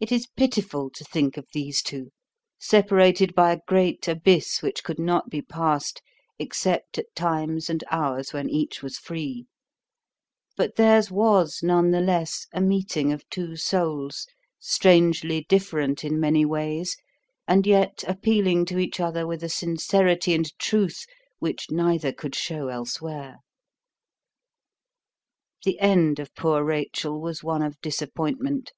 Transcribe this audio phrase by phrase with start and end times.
[0.00, 2.10] It is pitiful to think of these two,
[2.58, 6.02] separated by a great abyss which could not be passed
[6.36, 9.46] except at times and hours when each was free.
[10.56, 14.26] But theirs was, none the less, a meeting of two souls,
[14.58, 16.96] strangely different in many ways,
[17.46, 21.06] and yet appealing to each other with a sincerity and truth
[21.38, 23.36] which neither could show elsewhere.
[25.64, 28.72] The end of poor Rachel was one of disappointment.